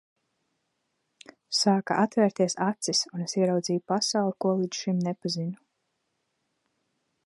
[1.57, 5.57] Sāka atvērties acis, un es ieraudzīju pasauli, ko līdz šim nepazinu.